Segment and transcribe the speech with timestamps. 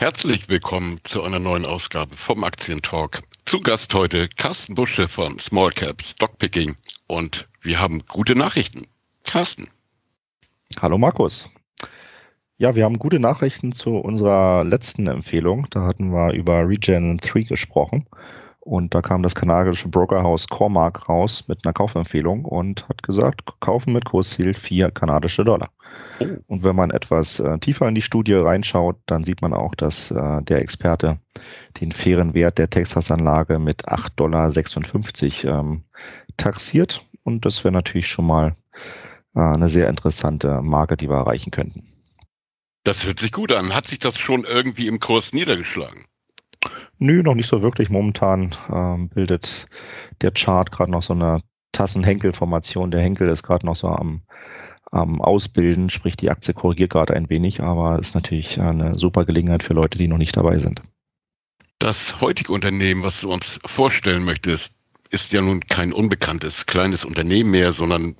[0.00, 3.24] Herzlich willkommen zu einer neuen Ausgabe vom Aktientalk.
[3.46, 6.76] Zu Gast heute Carsten Busche von Small Cap Stockpicking
[7.08, 8.86] und wir haben gute Nachrichten.
[9.24, 9.68] Carsten.
[10.80, 11.50] Hallo Markus.
[12.58, 15.66] Ja, wir haben gute Nachrichten zu unserer letzten Empfehlung.
[15.70, 18.06] Da hatten wir über Regen 3 gesprochen.
[18.68, 23.94] Und da kam das kanadische Brokerhaus Cormark raus mit einer Kaufempfehlung und hat gesagt, kaufen
[23.94, 25.70] mit Kursziel 4 kanadische Dollar.
[26.20, 26.26] Oh.
[26.48, 30.10] Und wenn man etwas äh, tiefer in die Studie reinschaut, dann sieht man auch, dass
[30.10, 31.18] äh, der Experte
[31.80, 35.84] den fairen Wert der Texas-Anlage mit 8,56 Dollar ähm,
[36.36, 37.06] taxiert.
[37.22, 38.54] Und das wäre natürlich schon mal
[39.34, 41.86] äh, eine sehr interessante Marke, die wir erreichen könnten.
[42.84, 43.74] Das hört sich gut an.
[43.74, 46.04] Hat sich das schon irgendwie im Kurs niedergeschlagen?
[46.98, 47.90] Nö, noch nicht so wirklich.
[47.90, 49.66] Momentan ähm, bildet
[50.20, 51.38] der Chart gerade noch so eine
[51.72, 52.90] Tassen-Henkel-Formation.
[52.90, 54.22] Der Henkel ist gerade noch so am,
[54.90, 59.62] am Ausbilden, sprich die Aktie korrigiert gerade ein wenig, aber ist natürlich eine super Gelegenheit
[59.62, 60.82] für Leute, die noch nicht dabei sind.
[61.78, 64.72] Das heutige Unternehmen, was du uns vorstellen möchtest,
[65.10, 68.16] ist ja nun kein unbekanntes kleines Unternehmen mehr, sondern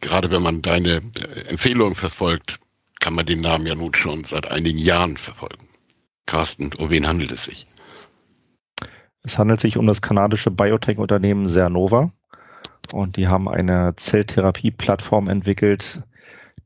[0.00, 1.02] gerade wenn man deine
[1.48, 2.58] Empfehlung verfolgt,
[3.00, 5.68] kann man den Namen ja nun schon seit einigen Jahren verfolgen.
[6.26, 7.66] Carsten, um wen handelt es sich?
[9.22, 12.10] Es handelt sich um das kanadische Biotech-Unternehmen Cernova
[12.92, 16.02] und die haben eine Zelltherapie-Plattform entwickelt,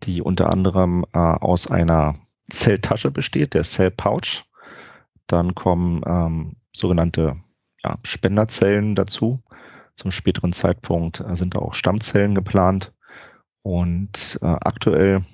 [0.02, 2.16] die unter anderem äh, aus einer
[2.50, 4.44] Zelltasche besteht, der Cell Pouch.
[5.26, 7.36] Dann kommen ähm, sogenannte
[7.82, 9.42] ja, Spenderzellen dazu.
[9.96, 12.92] Zum späteren Zeitpunkt äh, sind da auch Stammzellen geplant.
[13.62, 15.24] Und äh, aktuell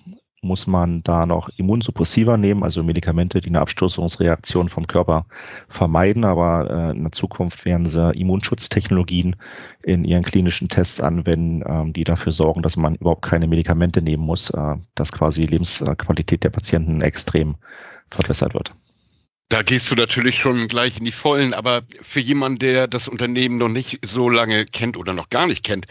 [0.42, 5.26] muss man da noch Immunsuppressiva nehmen, also Medikamente, die eine Abstoßungsreaktion vom Körper
[5.68, 6.24] vermeiden.
[6.24, 9.36] Aber äh, in der Zukunft werden sie Immunschutztechnologien
[9.82, 14.24] in ihren klinischen Tests anwenden, ähm, die dafür sorgen, dass man überhaupt keine Medikamente nehmen
[14.24, 17.54] muss, äh, dass quasi die Lebensqualität der Patienten extrem
[18.10, 18.72] verbessert wird.
[19.48, 23.58] Da gehst du natürlich schon gleich in die Vollen, aber für jemanden, der das Unternehmen
[23.58, 25.86] noch nicht so lange kennt oder noch gar nicht kennt,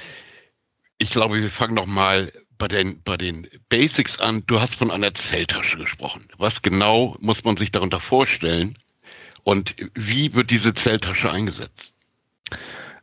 [0.97, 4.43] ich glaube, wir fangen noch mal bei den, bei den Basics an.
[4.45, 6.27] Du hast von einer Zelltasche gesprochen.
[6.37, 8.75] Was genau muss man sich darunter vorstellen?
[9.43, 11.95] Und wie wird diese Zelltasche eingesetzt?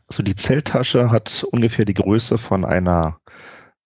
[0.06, 3.18] Also die Zelltasche hat ungefähr die Größe von einer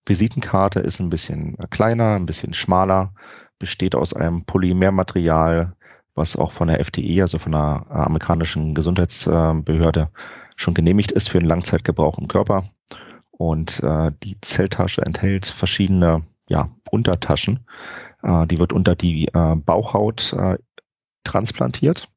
[0.04, 3.14] Visitenkarte, ist ein bisschen kleiner, ein bisschen schmaler,
[3.58, 5.74] besteht aus einem Polymermaterial,
[6.14, 10.10] was auch von der FDE, also von der amerikanischen Gesundheitsbehörde,
[10.56, 12.68] schon genehmigt ist für den Langzeitgebrauch im Körper.
[13.42, 17.66] Und äh, die Zelltasche enthält verschiedene ja, Untertaschen.
[18.22, 20.58] Äh, die wird unter die äh, Bauchhaut äh,
[21.24, 22.08] transplantiert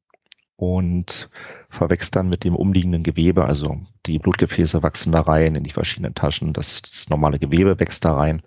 [0.54, 1.28] und
[1.68, 3.44] verwächst dann mit dem umliegenden Gewebe.
[3.44, 6.52] Also die Blutgefäße wachsen da rein in die verschiedenen Taschen.
[6.52, 8.44] Das, das normale Gewebe wächst da rein.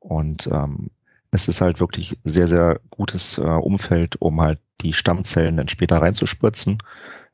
[0.00, 0.88] Und ähm,
[1.30, 5.98] es ist halt wirklich sehr, sehr gutes äh, Umfeld, um halt die Stammzellen dann später
[5.98, 6.78] reinzuspritzen.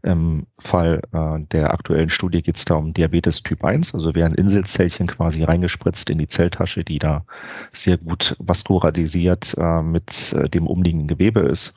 [0.02, 4.34] Im Fall äh, der aktuellen Studie geht es da um Diabetes Typ 1, also werden
[4.34, 7.24] Inselzellchen quasi reingespritzt in die Zelltasche, die da
[7.72, 11.74] sehr gut vaskularisiert äh, mit äh, dem umliegenden Gewebe ist.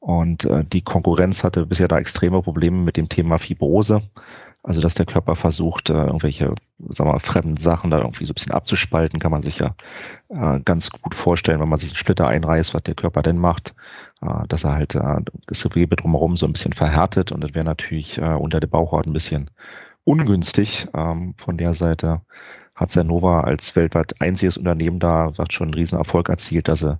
[0.00, 4.02] Und äh, die Konkurrenz hatte bisher da extreme Probleme mit dem Thema Fibrose.
[4.62, 6.54] Also, dass der Körper versucht, äh, irgendwelche,
[6.88, 9.74] sagen wir mal, fremden Sachen da irgendwie so ein bisschen abzuspalten, kann man sich ja
[10.28, 13.74] äh, ganz gut vorstellen, wenn man sich einen Splitter einreißt, was der Körper denn macht,
[14.20, 17.64] äh, dass er halt äh, das Gewebe drumherum so ein bisschen verhärtet und das wäre
[17.64, 19.50] natürlich äh, unter der Bauchhaut ein bisschen
[20.04, 20.88] ungünstig.
[20.94, 22.22] Ähm, von der Seite
[22.78, 26.98] hat Cernova als weltweit einziges Unternehmen da, sagt schon, einen Riesenerfolg erzielt, dass sie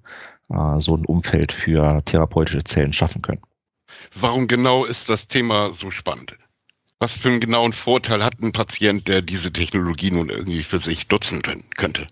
[0.50, 3.42] äh, so ein Umfeld für therapeutische Zellen schaffen können.
[4.14, 6.36] Warum genau ist das Thema so spannend?
[6.98, 11.08] Was für einen genauen Vorteil hat ein Patient, der diese Technologie nun irgendwie für sich
[11.08, 11.42] nutzen
[11.76, 12.08] könnte?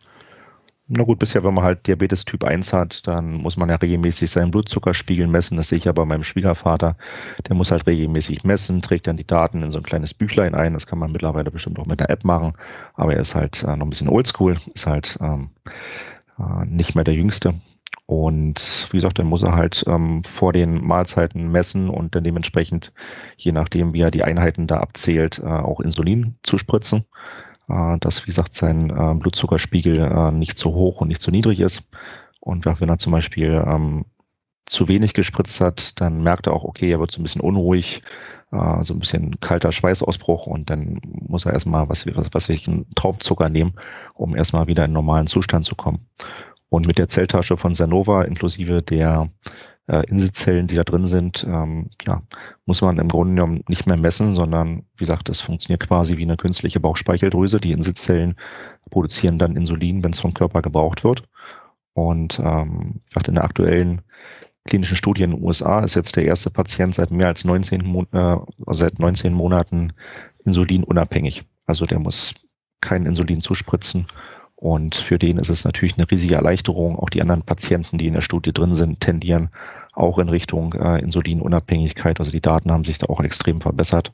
[0.88, 4.30] Na gut, bisher, wenn man halt Diabetes Typ 1 hat, dann muss man ja regelmäßig
[4.30, 5.56] seinen Blutzuckerspiegel messen.
[5.56, 6.96] Das sehe ich ja bei meinem Schwiegervater.
[7.48, 10.74] Der muss halt regelmäßig messen, trägt dann die Daten in so ein kleines Büchlein ein.
[10.74, 12.52] Das kann man mittlerweile bestimmt auch mit einer App machen.
[12.94, 15.50] Aber er ist halt äh, noch ein bisschen oldschool, ist halt ähm,
[16.38, 17.54] äh, nicht mehr der Jüngste.
[18.06, 22.92] Und wie gesagt, dann muss er halt ähm, vor den Mahlzeiten messen und dann dementsprechend,
[23.36, 27.06] je nachdem, wie er die Einheiten da abzählt, äh, auch Insulin zuspritzen.
[27.68, 31.60] Äh, dass, wie gesagt, sein äh, Blutzuckerspiegel äh, nicht zu hoch und nicht zu niedrig
[31.60, 31.88] ist.
[32.40, 34.04] Und wenn er zum Beispiel ähm,
[34.66, 38.02] zu wenig gespritzt hat, dann merkt er auch, okay, er wird so ein bisschen unruhig,
[38.52, 42.68] äh, so ein bisschen kalter Schweißausbruch und dann muss er erstmal was, was, was ich
[42.68, 43.74] einen Traumzucker nehmen,
[44.14, 46.06] um erstmal wieder in normalen Zustand zu kommen.
[46.68, 49.30] Und mit der Zelltasche von Sanova inklusive der
[49.88, 52.22] äh, Inselzellen, die da drin sind, ähm, ja,
[52.64, 56.24] muss man im Grunde genommen nicht mehr messen, sondern wie gesagt, das funktioniert quasi wie
[56.24, 57.58] eine künstliche Bauchspeicheldrüse.
[57.58, 58.36] Die Inselzellen
[58.90, 61.22] produzieren dann Insulin, wenn es vom Körper gebraucht wird.
[61.92, 64.02] Und ähm, wie gesagt, in der aktuellen
[64.66, 68.06] klinischen Studie in den USA, ist jetzt der erste Patient seit mehr als 19, Mon
[68.12, 68.36] äh,
[68.72, 69.92] seit 19 Monaten
[70.44, 71.44] insulinunabhängig.
[71.66, 72.34] Also der muss
[72.80, 74.06] kein Insulin zuspritzen.
[74.56, 76.98] Und für den ist es natürlich eine riesige Erleichterung.
[76.98, 79.50] Auch die anderen Patienten, die in der Studie drin sind, tendieren
[79.92, 82.18] auch in Richtung äh, Insulinunabhängigkeit.
[82.18, 84.12] Also die Daten haben sich da auch extrem verbessert.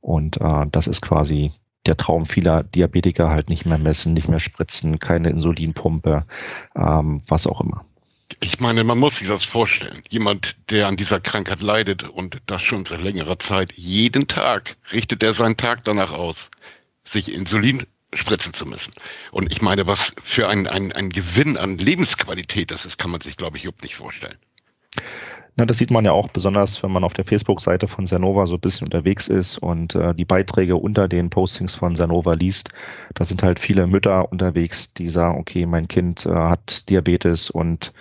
[0.00, 1.52] Und äh, das ist quasi
[1.86, 6.26] der Traum vieler Diabetiker, halt nicht mehr messen, nicht mehr spritzen, keine Insulinpumpe,
[6.74, 7.84] ähm, was auch immer.
[8.40, 10.02] Ich meine, man muss sich das vorstellen.
[10.08, 15.22] Jemand, der an dieser Krankheit leidet und das schon seit längerer Zeit, jeden Tag richtet
[15.22, 16.50] er seinen Tag danach aus,
[17.04, 17.86] sich Insulin
[18.16, 18.92] spritzen zu müssen.
[19.30, 23.20] Und ich meine, was für ein, ein, ein Gewinn an Lebensqualität das ist, kann man
[23.20, 24.38] sich, glaube ich, überhaupt nicht vorstellen.
[25.58, 28.56] Na, das sieht man ja auch besonders, wenn man auf der Facebook-Seite von Sanova so
[28.56, 32.68] ein bisschen unterwegs ist und äh, die Beiträge unter den Postings von Sanova liest.
[33.14, 37.94] Da sind halt viele Mütter unterwegs, die sagen, okay, mein Kind äh, hat Diabetes und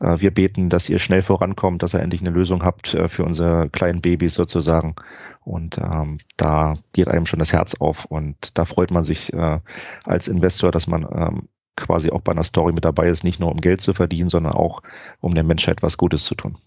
[0.00, 3.24] äh, wir beten, dass ihr schnell vorankommt, dass ihr endlich eine Lösung habt äh, für
[3.24, 4.94] unsere kleinen Babys sozusagen.
[5.42, 9.60] Und ähm, da geht einem schon das Herz auf und da freut man sich äh,
[10.04, 13.50] als Investor, dass man ähm, quasi auch bei einer Story mit dabei ist, nicht nur
[13.50, 14.82] um Geld zu verdienen, sondern auch
[15.20, 16.58] um der Menschheit was Gutes zu tun.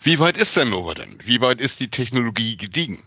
[0.00, 1.18] Wie weit ist denn Nova denn?
[1.24, 2.98] Wie weit ist die Technologie gediegen?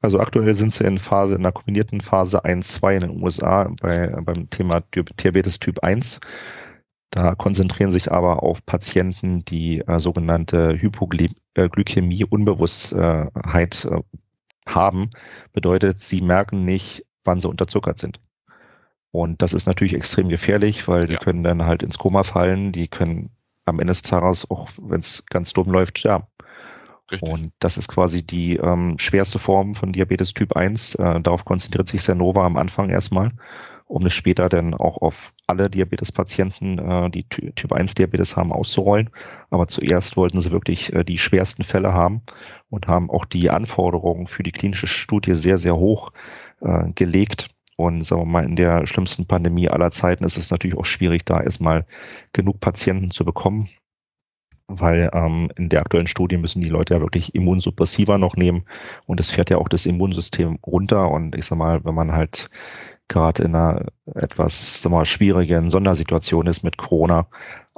[0.00, 3.72] Also aktuell sind sie in Phase, in der kombinierten Phase 1, 2 in den USA
[3.80, 6.20] bei, beim Thema Diabetes Typ 1.
[7.10, 14.00] Da konzentrieren sich aber auf Patienten, die äh, sogenannte Hypoglykämie, Unbewusstheit äh,
[14.68, 15.10] haben.
[15.52, 18.20] Bedeutet, sie merken nicht, wann sie unterzuckert sind.
[19.12, 21.18] Und das ist natürlich extrem gefährlich, weil die ja.
[21.18, 23.30] können dann halt ins Koma fallen, die können
[23.66, 26.26] am Ende des Tages, auch wenn es ganz dumm läuft, sterben.
[27.10, 27.28] Richtig.
[27.28, 30.96] Und das ist quasi die ähm, schwerste Form von Diabetes Typ 1.
[30.96, 33.30] Äh, darauf konzentriert sich Cernova am Anfang erstmal,
[33.86, 38.52] um es später dann auch auf alle Diabetespatienten, äh, die Ty Typ 1 Diabetes haben,
[38.52, 39.10] auszurollen.
[39.50, 42.22] Aber zuerst wollten sie wirklich äh, die schwersten Fälle haben
[42.70, 46.10] und haben auch die Anforderungen für die klinische Studie sehr, sehr hoch
[46.60, 50.76] äh, gelegt und sagen wir mal, in der schlimmsten Pandemie aller Zeiten ist es natürlich
[50.76, 51.86] auch schwierig, da erstmal
[52.32, 53.68] genug Patienten zu bekommen,
[54.66, 58.64] weil ähm, in der aktuellen Studie müssen die Leute ja wirklich Immunsuppressiva noch nehmen
[59.06, 62.50] und es fährt ja auch das Immunsystem runter und ich sag mal, wenn man halt
[63.08, 67.28] gerade in einer etwas sag mal, schwierigen Sondersituation ist mit Corona,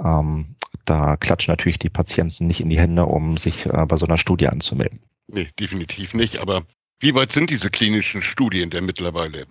[0.02, 0.54] ähm,
[0.84, 4.16] da klatschen natürlich die Patienten nicht in die Hände, um sich äh, bei so einer
[4.16, 5.00] Studie anzumelden.
[5.26, 6.38] Nee, definitiv nicht.
[6.38, 6.62] Aber
[7.00, 9.46] wie weit sind diese klinischen Studien denn mittlerweile?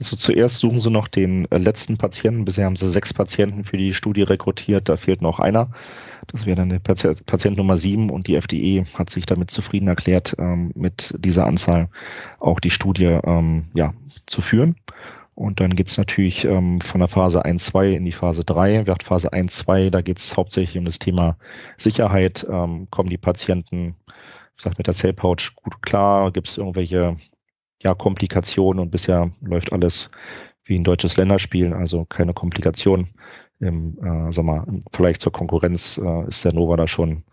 [0.00, 2.46] Also zuerst suchen sie noch den äh, letzten Patienten.
[2.46, 4.88] Bisher haben sie sechs Patienten für die Studie rekrutiert.
[4.88, 5.70] Da fehlt noch einer.
[6.26, 10.34] Das wäre dann der Patient, Nummer sieben und die FDE hat sich damit zufrieden erklärt,
[10.38, 11.90] ähm, mit dieser Anzahl
[12.38, 13.92] auch die Studie ähm, ja,
[14.26, 14.76] zu führen.
[15.34, 18.86] Und dann geht's natürlich ähm, von der Phase 1, 2 in die Phase 3.
[18.86, 21.36] Wird Phase 1, 2, da geht's hauptsächlich um das Thema
[21.76, 22.46] Sicherheit.
[22.50, 23.96] Ähm, kommen die Patienten,
[24.56, 26.30] ich sag mit der Cellpouch gut klar?
[26.32, 27.16] Gibt es irgendwelche
[27.82, 30.10] ja, Komplikationen und bisher läuft alles
[30.64, 33.08] wie ein deutsches Länderspiel, also keine Komplikationen.
[33.58, 37.24] Im, äh, sag mal, vielleicht zur Konkurrenz äh, ist der Nova da schon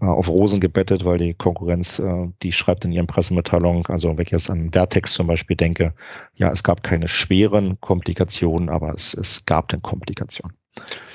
[0.00, 4.24] äh, auf Rosen gebettet, weil die Konkurrenz, äh, die schreibt in ihren Pressemitteilungen, also wenn
[4.24, 5.94] ich jetzt an Vertex zum Beispiel denke,
[6.34, 10.56] ja, es gab keine schweren Komplikationen, aber es, es gab dann Komplikationen.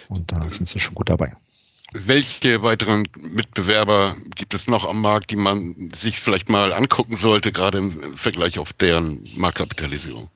[0.08, 1.34] Und da sind sie schon gut dabei.
[1.92, 7.52] Welche weiteren Mitbewerber gibt es noch am Markt, die man sich vielleicht mal angucken sollte,
[7.52, 10.30] gerade im Vergleich auf deren Marktkapitalisierung?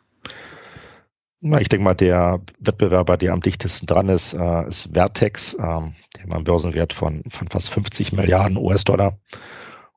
[1.41, 5.53] Na, ich denke mal, der Wettbewerber, der am dichtesten dran ist, äh, ist Vertex.
[5.60, 9.19] Ähm, der hat einen Börsenwert von, von fast 50 Milliarden US-Dollar.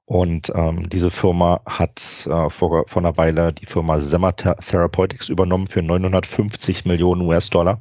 [0.07, 5.67] Und ähm, diese Firma hat äh, vor, vor einer Weile die Firma Semma Therapeutics übernommen
[5.67, 7.81] für 950 Millionen US-Dollar.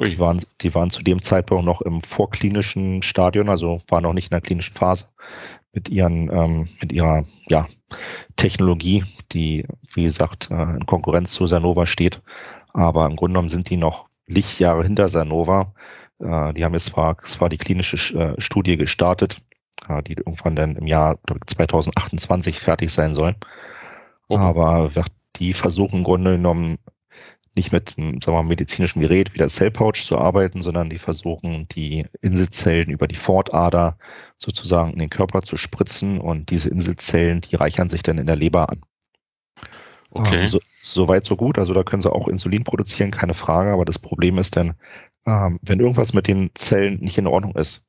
[0.00, 4.26] Die waren, die waren zu dem Zeitpunkt noch im vorklinischen Stadion, also waren noch nicht
[4.26, 5.06] in der klinischen Phase
[5.72, 7.66] mit ihren, ähm, mit ihrer ja,
[8.36, 12.22] Technologie, die, wie gesagt, äh, in Konkurrenz zu Sanova steht.
[12.74, 15.74] Aber im Grunde genommen sind die noch Lichtjahre hinter Sanova.
[16.20, 19.42] Äh, die haben jetzt zwar, zwar die klinische äh, Studie gestartet,
[20.06, 23.36] die irgendwann dann im Jahr 2028 fertig sein soll.
[24.28, 24.42] Okay.
[24.42, 24.90] Aber
[25.36, 26.78] die versuchen im Grunde genommen
[27.56, 30.98] nicht mit einem sagen wir mal, medizinischen Gerät wie der Cellpouch zu arbeiten, sondern die
[30.98, 33.96] versuchen, die Inselzellen über die Fortader
[34.36, 38.36] sozusagen in den Körper zu spritzen und diese Inselzellen, die reichern sich dann in der
[38.36, 38.82] Leber an.
[40.10, 40.42] Okay.
[40.42, 41.58] Ähm, so, so, weit, so gut.
[41.58, 43.72] Also da können sie auch Insulin produzieren, keine Frage.
[43.72, 44.74] Aber das Problem ist dann,
[45.26, 47.85] ähm, wenn irgendwas mit den Zellen nicht in Ordnung ist,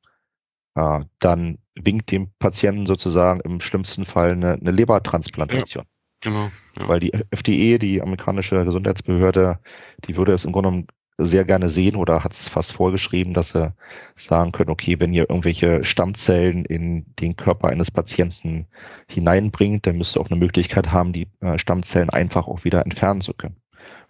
[0.78, 5.86] äh, dann winkt dem Patienten sozusagen im schlimmsten Fall eine, eine Lebertransplantation.
[5.86, 6.52] Ja, genau.
[6.78, 6.88] Ja.
[6.88, 9.60] Weil die FDA, die amerikanische Gesundheitsbehörde,
[10.06, 10.88] die würde es im Grunde genommen
[11.20, 13.74] sehr gerne sehen oder hat es fast vorgeschrieben, dass sie
[14.16, 18.68] sagen können, okay, wenn ihr irgendwelche Stammzellen in den Körper eines Patienten
[19.10, 23.22] hineinbringt, dann müsst ihr auch eine Möglichkeit haben, die äh, Stammzellen einfach auch wieder entfernen
[23.22, 23.56] zu können.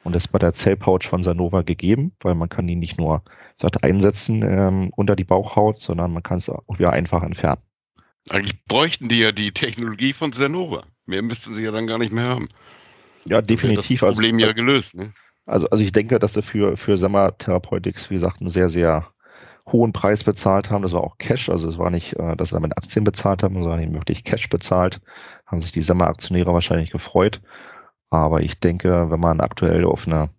[0.03, 3.23] Und das ist bei der Zellpouch von Sanova gegeben, weil man kann die nicht nur
[3.59, 7.61] sagt, einsetzen ähm, unter die Bauchhaut, sondern man kann es auch wieder einfach entfernen.
[8.29, 10.83] Eigentlich bräuchten die ja die Technologie von Sanova.
[11.05, 12.47] Mehr müssten sie ja dann gar nicht mehr haben.
[13.25, 14.01] Ja, definitiv.
[14.01, 14.95] Das Problem also, ja gelöst.
[14.95, 15.13] Ne?
[15.45, 19.07] Also, also ich denke, dass sie für, für Summer Therapeutics, wie gesagt, einen sehr, sehr
[19.71, 20.81] hohen Preis bezahlt haben.
[20.81, 23.61] Das war auch Cash, also es war nicht, äh, dass sie damit Aktien bezahlt haben,
[23.61, 25.01] sondern eben wirklich Cash bezahlt.
[25.45, 27.41] Haben sich die Summer-Aktionäre wahrscheinlich gefreut.
[28.09, 30.29] Aber ich denke, wenn man aktuell auf eine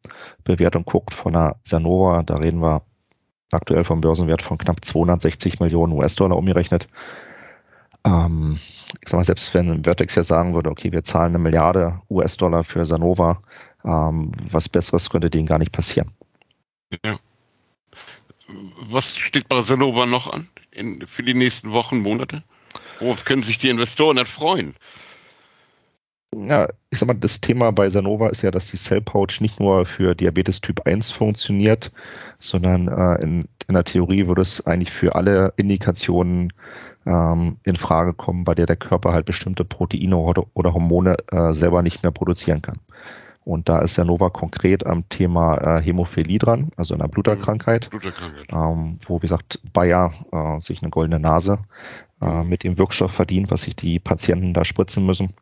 [0.44, 2.82] Bewertung guckt von einer Sanova, da reden wir
[3.52, 6.88] aktuell vom Börsenwert von knapp 260 Millionen US-Dollar umgerechnet.
[8.04, 8.58] Ähm,
[9.02, 12.64] ich sag mal, selbst wenn Vertex ja sagen würde, okay, wir zahlen eine Milliarde US-Dollar
[12.64, 13.42] für Sanova,
[13.84, 16.10] ähm, was Besseres könnte denen gar nicht passieren.
[17.04, 17.18] Ja.
[18.88, 22.42] Was steht bei Sanova noch an in, für die nächsten Wochen, Monate?
[23.00, 24.74] Worauf können sich die Investoren dann freuen?
[26.34, 29.60] Ja, ich sag mal, das Thema bei Sanova ist ja, dass die Cell Pouch nicht
[29.60, 31.90] nur für Diabetes Typ 1 funktioniert,
[32.38, 36.52] sondern äh, in, in der Theorie würde es eigentlich für alle Indikationen
[37.06, 41.52] ähm, in Frage kommen, bei der der Körper halt bestimmte Proteine oder, oder Hormone äh,
[41.52, 42.78] selber nicht mehr produzieren kann.
[43.44, 48.52] Und da ist Sanova konkret am Thema äh, Hämophilie dran, also einer Bluterkrankheit, Bluterkrankheit.
[48.52, 51.58] Ähm, wo, wie gesagt, Bayer äh, sich eine goldene Nase
[52.20, 55.32] äh, mit dem Wirkstoff verdient, was sich die Patienten da spritzen müssen.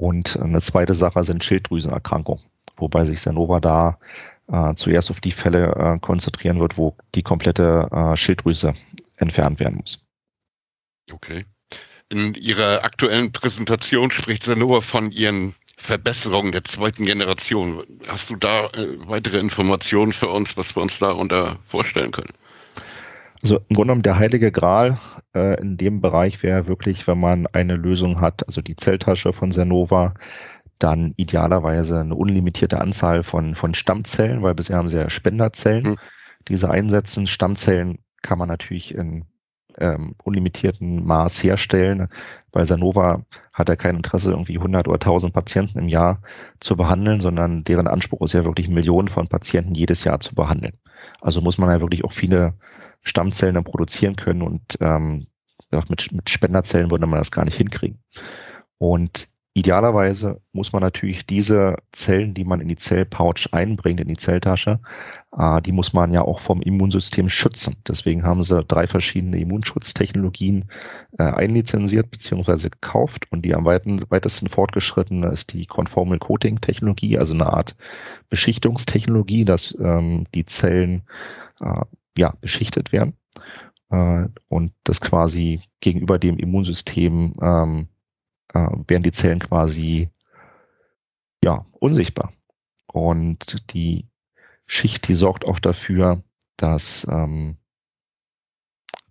[0.00, 2.42] Und eine zweite Sache sind Schilddrüsenerkrankungen,
[2.78, 3.98] wobei sich Sanova da
[4.50, 8.72] äh, zuerst auf die Fälle äh, konzentrieren wird, wo die komplette äh, Schilddrüse
[9.18, 10.02] entfernt werden muss.
[11.12, 11.44] Okay.
[12.08, 17.84] In Ihrer aktuellen Präsentation spricht Sanova von Ihren Verbesserungen der zweiten Generation.
[18.08, 22.32] Hast du da äh, weitere Informationen für uns, was wir uns darunter vorstellen können?
[23.42, 24.98] Also im Grunde genommen der heilige Gral
[25.34, 29.50] äh, in dem Bereich wäre wirklich, wenn man eine Lösung hat, also die Zelltasche von
[29.50, 30.14] Sanova,
[30.78, 35.96] dann idealerweise eine unlimitierte Anzahl von, von Stammzellen, weil bisher haben sie ja Spenderzellen, mhm.
[36.48, 37.26] diese einsetzen.
[37.26, 39.24] Stammzellen kann man natürlich in
[39.78, 42.08] ähm, unlimitierten Maß herstellen.
[42.50, 46.22] Bei Sanova hat er kein Interesse, irgendwie 100 oder 1000 Patienten im Jahr
[46.60, 50.74] zu behandeln, sondern deren Anspruch ist ja wirklich Millionen von Patienten jedes Jahr zu behandeln.
[51.20, 52.54] Also muss man ja wirklich auch viele
[53.02, 55.26] Stammzellen dann produzieren können und ähm,
[55.88, 58.02] mit, mit Spenderzellen würde man das gar nicht hinkriegen.
[58.78, 64.16] Und Idealerweise muss man natürlich diese Zellen, die man in die Zellpouch einbringt, in die
[64.16, 64.78] Zelltasche,
[65.36, 67.76] äh, die muss man ja auch vom Immunsystem schützen.
[67.88, 70.66] Deswegen haben sie drei verschiedene Immunschutztechnologien
[71.18, 72.68] äh, einlizenziert bzw.
[72.68, 77.74] gekauft und die am weitesten fortgeschrittene ist die Conformal Coating Technologie, also eine Art
[78.28, 81.02] Beschichtungstechnologie, dass ähm, die Zellen
[81.60, 81.80] äh,
[82.16, 83.16] ja, beschichtet werden
[83.90, 87.88] äh, und das quasi gegenüber dem Immunsystem ähm,
[88.52, 90.10] äh, werden die Zellen quasi
[91.44, 92.32] ja unsichtbar.
[92.92, 94.08] Und die
[94.66, 96.22] Schicht, die sorgt auch dafür,
[96.56, 97.56] dass ähm,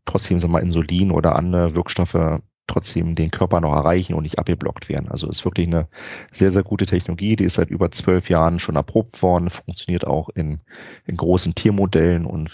[0.05, 4.89] trotzdem sagen wir, Insulin oder andere Wirkstoffe trotzdem den Körper noch erreichen und nicht abgeblockt
[4.89, 5.09] werden.
[5.09, 5.87] Also ist wirklich eine
[6.31, 7.35] sehr, sehr gute Technologie.
[7.35, 10.61] Die ist seit über zwölf Jahren schon erprobt worden, funktioniert auch in,
[11.05, 12.53] in großen Tiermodellen und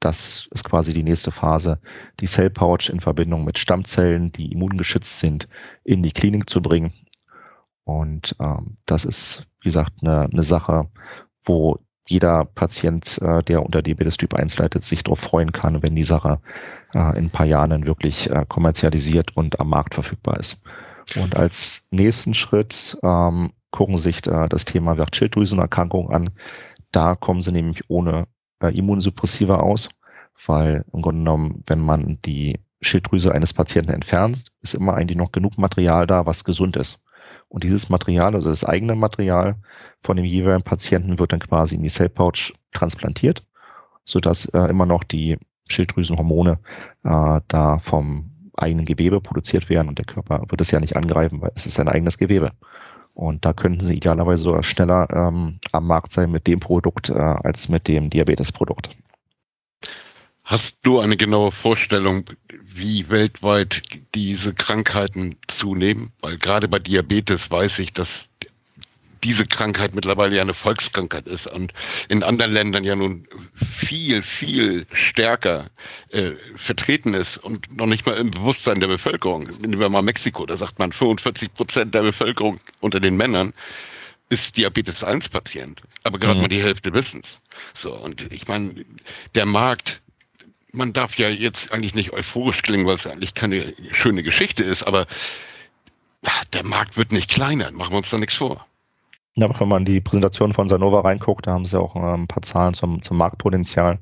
[0.00, 1.80] das ist quasi die nächste Phase,
[2.20, 5.48] die Cell Pouch in Verbindung mit Stammzellen, die immungeschützt sind,
[5.82, 6.92] in die Klinik zu bringen.
[7.84, 10.88] Und ähm, das ist, wie gesagt, eine, eine Sache,
[11.44, 11.78] wo
[12.08, 16.02] jeder Patient, äh, der unter Diabetes Typ 1 leidet, sich darauf freuen kann, wenn die
[16.02, 16.40] Sache
[16.94, 20.62] äh, in ein paar Jahren wirklich äh, kommerzialisiert und am Markt verfügbar ist.
[21.16, 26.30] Und als nächsten Schritt ähm, gucken sich äh, das Thema Schilddrüsenerkrankung an.
[26.92, 28.26] Da kommen sie nämlich ohne
[28.60, 29.90] äh, Immunsuppressiva aus,
[30.46, 35.32] weil im Grunde genommen, wenn man die Schilddrüse eines Patienten entfernt, ist immer eigentlich noch
[35.32, 37.02] genug Material da, was gesund ist.
[37.48, 39.56] Und dieses Material, also das eigene Material
[40.02, 43.42] von dem jeweiligen Patienten wird dann quasi in die Cellpouch transplantiert,
[44.04, 45.38] sodass äh, immer noch die
[45.68, 46.58] Schilddrüsenhormone
[47.04, 51.40] äh, da vom eigenen Gewebe produziert werden und der Körper wird es ja nicht angreifen,
[51.40, 52.52] weil es ist sein eigenes Gewebe.
[53.14, 57.14] Und da könnten sie idealerweise sogar schneller ähm, am Markt sein mit dem Produkt äh,
[57.14, 58.90] als mit dem Diabetesprodukt.
[60.48, 62.24] Hast du eine genaue Vorstellung,
[62.64, 63.82] wie weltweit
[64.14, 66.10] diese Krankheiten zunehmen?
[66.22, 68.30] Weil gerade bei Diabetes weiß ich, dass
[69.22, 71.74] diese Krankheit mittlerweile ja eine Volkskrankheit ist und
[72.08, 75.68] in anderen Ländern ja nun viel, viel stärker
[76.08, 79.50] äh, vertreten ist und noch nicht mal im Bewusstsein der Bevölkerung.
[79.60, 83.52] Nehmen wir mal Mexiko, da sagt man 45 Prozent der Bevölkerung unter den Männern
[84.30, 86.40] ist Diabetes 1 Patient, aber gerade mhm.
[86.40, 87.42] mal die Hälfte wissen es.
[87.74, 88.86] So, und ich meine,
[89.34, 90.00] der Markt,
[90.72, 94.82] man darf ja jetzt eigentlich nicht euphorisch klingen, weil es eigentlich keine schöne Geschichte ist,
[94.82, 95.06] aber
[96.52, 98.66] der Markt wird nicht kleiner, machen wir uns da nichts vor.
[99.36, 102.26] Ja, aber wenn man die Präsentation von Sanova reinguckt, da haben sie auch äh, ein
[102.26, 104.00] paar Zahlen zum, zum Marktpotenzial.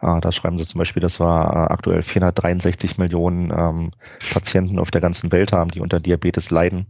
[0.00, 3.90] Äh, da schreiben sie zum Beispiel, dass wir äh, aktuell 463 Millionen ähm,
[4.32, 6.86] Patienten auf der ganzen Welt haben, die unter Diabetes leiden.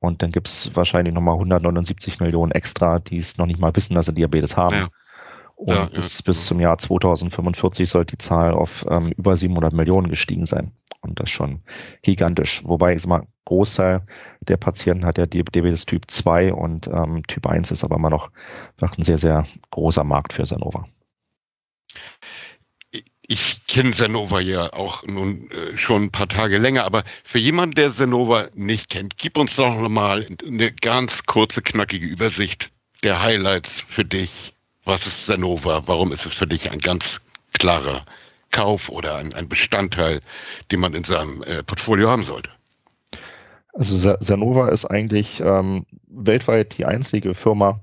[0.00, 3.94] Und dann gibt es wahrscheinlich nochmal 179 Millionen extra, die es noch nicht mal wissen,
[3.94, 4.74] dass sie Diabetes haben.
[4.74, 4.88] Ja.
[5.58, 6.22] Und ja, bis, ja.
[6.26, 10.70] bis zum Jahr 2045 soll die Zahl auf ähm, über 700 Millionen gestiegen sein.
[11.00, 11.62] Und das schon
[12.02, 12.62] gigantisch.
[12.64, 14.06] Wobei, ich sag mal, Großteil
[14.42, 18.30] der Patienten hat ja Diabetes Typ 2 und ähm, Typ 1 ist aber immer noch
[18.80, 20.86] ein sehr, sehr großer Markt für Sanova.
[23.22, 27.74] Ich kenne Sanova ja auch nun äh, schon ein paar Tage länger, aber für jemanden,
[27.74, 32.70] der Sanova nicht kennt, gib uns doch nochmal eine ganz kurze, knackige Übersicht
[33.02, 34.54] der Highlights für dich.
[34.88, 35.82] Was ist Sanova?
[35.84, 37.20] Warum ist es für dich ein ganz
[37.52, 38.06] klarer
[38.50, 40.22] Kauf oder ein, ein Bestandteil,
[40.72, 42.48] den man in seinem äh, Portfolio haben sollte?
[43.74, 47.82] Also Sanova ist eigentlich ähm, weltweit die einzige Firma,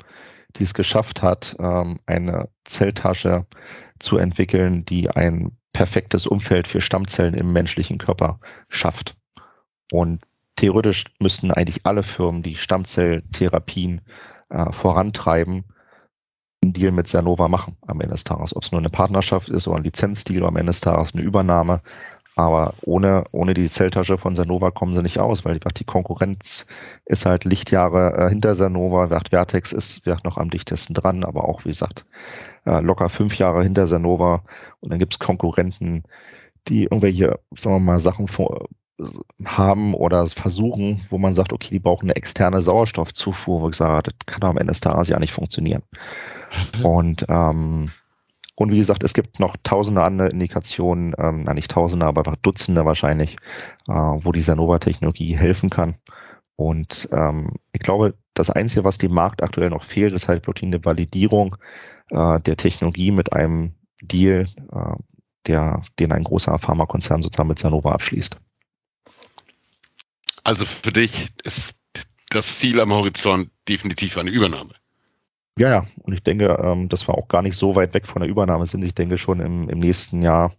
[0.55, 3.45] die es geschafft hat, ähm, eine Zelltasche
[3.99, 9.15] zu entwickeln, die ein perfektes Umfeld für Stammzellen im menschlichen Körper schafft.
[9.91, 10.23] Und
[10.55, 14.01] theoretisch müssten eigentlich alle Firmen, die Stammzelltherapien
[14.49, 15.65] äh, vorantreiben,
[16.65, 18.55] einen Deal mit Sanova machen am Ende des Tages.
[18.55, 21.23] Ob es nur eine Partnerschaft ist oder ein Lizenzdeal oder am Ende des Tages eine
[21.23, 21.81] Übernahme.
[22.37, 26.65] Aber ohne, ohne die Zelltasche von Sanova kommen sie nicht aus, weil die Konkurrenz
[27.05, 29.07] ist halt Lichtjahre äh, hinter Sanova.
[29.29, 32.05] Vertex ist noch am dichtesten dran, aber auch, wie gesagt,
[32.65, 34.43] äh, locker fünf Jahre hinter Sanova.
[34.81, 36.03] Und dann gibt es Konkurrenten,
[36.67, 38.67] die irgendwelche, sagen wir mal, Sachen vor,
[39.43, 44.03] haben oder versuchen, wo man sagt, okay, die brauchen eine externe Sauerstoffzufuhr, wo ich sage,
[44.03, 45.83] das kann am Ende des Tages ja nicht funktionieren.
[46.77, 46.85] Mhm.
[46.85, 47.91] Und ähm,
[48.57, 52.37] und wie gesagt, es gibt noch tausende andere Indikationen, ähm, na nicht tausende, aber einfach
[52.37, 53.35] Dutzende wahrscheinlich,
[53.89, 55.95] äh, wo die Sanova-Technologie helfen kann.
[56.55, 60.69] Und ähm, ich glaube, das Einzige, was dem Markt aktuell noch fehlt, ist halt wirklich
[60.69, 61.57] eine Validierung
[62.11, 64.95] äh, der Technologie mit einem Deal, äh,
[65.47, 68.37] der, den ein großer Pharmakonzern sozusagen mit Sanova abschließt.
[70.45, 71.75] Also für dich ist
[72.29, 74.75] das Ziel am Horizont definitiv eine Übernahme.
[75.57, 78.21] Ja, ja, und ich denke, ähm, dass wir auch gar nicht so weit weg von
[78.21, 78.83] der Übernahme sind.
[78.83, 80.53] Ich denke schon im, im nächsten Jahr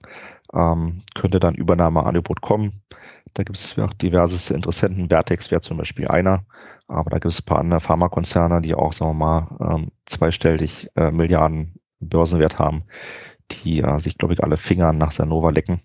[0.52, 2.82] ähm, könnte dann Übernahmeangebot kommen.
[3.34, 5.08] Da gibt es ja diverse Interessenten.
[5.08, 6.44] Vertex wäre zum Beispiel einer,
[6.88, 10.88] aber da gibt es ein paar andere Pharmakonzerne, die auch, sagen wir mal, ähm, zweistellig
[10.96, 12.82] äh, Milliarden Börsenwert haben,
[13.50, 15.80] die äh, sich, glaube ich, alle Finger nach Sanova lecken.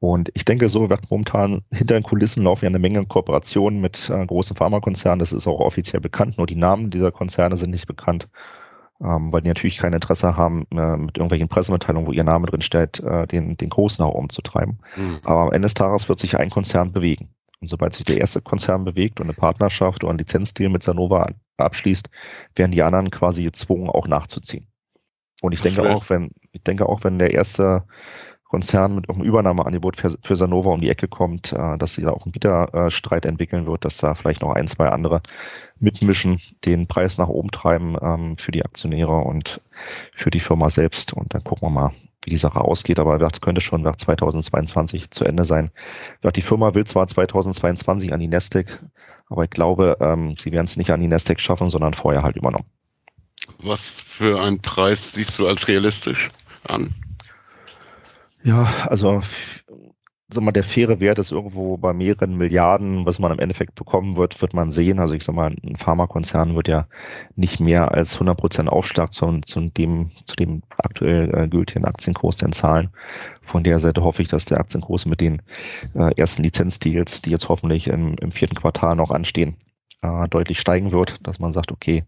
[0.00, 4.08] Und ich denke, so wird momentan hinter den Kulissen laufen ja eine Menge Kooperationen mit
[4.10, 5.18] äh, großen Pharmakonzernen.
[5.18, 6.38] Das ist auch offiziell bekannt.
[6.38, 8.28] Nur die Namen dieser Konzerne sind nicht bekannt,
[9.02, 12.60] ähm, weil die natürlich kein Interesse haben, äh, mit irgendwelchen Pressemitteilungen, wo ihr Name drin
[12.60, 14.78] steht, äh, den, den Kurs nach oben zu treiben.
[14.96, 15.18] Mhm.
[15.24, 17.30] Aber am Ende des Tages wird sich ein Konzern bewegen.
[17.60, 21.26] Und sobald sich der erste Konzern bewegt und eine Partnerschaft oder ein Lizenzdeal mit Sanova
[21.56, 22.08] abschließt,
[22.54, 24.68] werden die anderen quasi gezwungen, auch nachzuziehen.
[25.40, 27.84] Und ich denke auch, wenn, ich denke auch, wenn der erste
[28.48, 32.10] Konzern mit einem Übernahmeangebot für, für Sanova um die Ecke kommt, äh, dass sie da
[32.10, 35.20] auch einen Bieterstreit entwickeln wird, dass da vielleicht noch ein, zwei andere
[35.78, 39.60] mitmischen, den Preis nach oben treiben ähm, für die Aktionäre und
[40.14, 41.12] für die Firma selbst.
[41.12, 41.92] Und dann gucken wir mal,
[42.24, 42.98] wie die Sache ausgeht.
[42.98, 45.70] Aber das könnte schon nach 2022 zu Ende sein.
[46.34, 48.66] Die Firma will zwar 2022 an die Nasdaq,
[49.28, 52.36] aber ich glaube, ähm, sie werden es nicht an die Nasdaq schaffen, sondern vorher halt
[52.36, 52.66] übernommen.
[53.58, 56.28] Was für einen Preis siehst du als realistisch
[56.66, 56.94] an?
[58.48, 59.20] Ja, also
[60.30, 64.16] sag mal, der faire Wert ist irgendwo bei mehreren Milliarden, was man im Endeffekt bekommen
[64.16, 65.00] wird, wird man sehen.
[65.00, 66.86] Also ich sag mal, ein Pharmakonzern wird ja
[67.36, 72.38] nicht mehr als 100 Prozent Aufschlag zu, zu, dem, zu dem aktuell äh, gültigen Aktienkurs
[72.38, 72.88] denn zahlen.
[73.42, 75.42] Von der Seite hoffe ich, dass der Aktienkurs mit den
[75.94, 79.56] äh, ersten Lizenzdeals, die jetzt hoffentlich im, im vierten Quartal noch anstehen,
[80.02, 82.04] äh, deutlich steigen wird, dass man sagt, okay,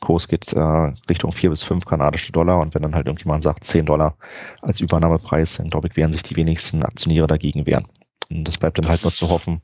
[0.00, 0.60] Kurs geht äh,
[1.08, 4.16] Richtung vier bis fünf kanadische Dollar und wenn dann halt irgendjemand sagt zehn Dollar
[4.62, 7.86] als Übernahmepreis, dann glaube ich, werden sich die wenigsten Aktionäre dagegen wehren.
[8.30, 9.60] Und das bleibt dann halt nur zu hoffen,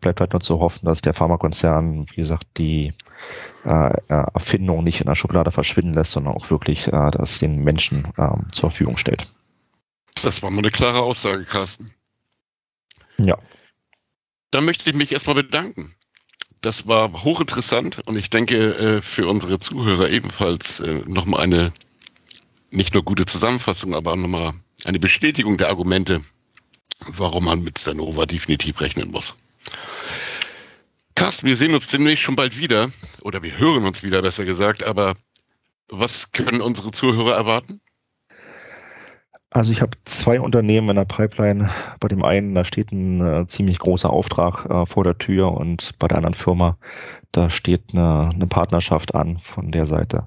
[0.00, 2.92] bleibt halt nur zu hoffen, dass der Pharmakonzern, wie gesagt, die
[3.64, 7.64] äh, äh Erfindung nicht in der Schublade verschwinden lässt, sondern auch wirklich äh, das den
[7.64, 9.32] Menschen äh, zur Verfügung stellt.
[10.22, 11.90] Das war mal eine klare Aussage, Carsten.
[13.18, 13.38] Ja.
[14.50, 15.94] Dann möchte ich mich erstmal bedanken
[16.62, 21.72] das war hochinteressant und ich denke äh, für unsere Zuhörer ebenfalls äh, nochmal eine
[22.70, 26.22] nicht nur gute Zusammenfassung, aber auch nochmal eine Bestätigung der Argumente,
[27.06, 29.34] warum man mit Sanova definitiv rechnen muss.
[31.14, 32.90] Carsten, wir sehen uns demnächst schon bald wieder.
[33.20, 34.82] Oder wir hören uns wieder, besser gesagt.
[34.82, 35.14] Aber
[35.88, 37.80] was können unsere Zuhörer erwarten?
[39.52, 41.68] Also ich habe zwei Unternehmen in der Pipeline.
[42.00, 45.98] Bei dem einen, da steht ein äh, ziemlich großer Auftrag äh, vor der Tür und
[45.98, 46.78] bei der anderen Firma,
[47.32, 49.38] da steht eine, eine Partnerschaft an.
[49.38, 50.26] Von der Seite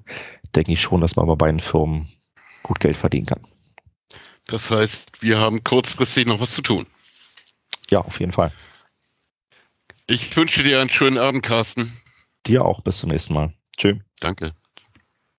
[0.56, 2.08] denke ich schon, dass man bei beiden Firmen
[2.62, 3.42] gut Geld verdienen kann.
[4.46, 6.86] Das heißt, wir haben kurzfristig noch was zu tun.
[7.90, 8.52] Ja, auf jeden Fall.
[10.06, 11.92] Ich wünsche dir einen schönen Abend, Carsten.
[12.46, 12.82] Dir auch.
[12.82, 13.54] Bis zum nächsten Mal.
[13.76, 13.96] Tschö.
[14.20, 14.54] Danke.